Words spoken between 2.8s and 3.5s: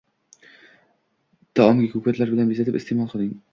iste’mol qiling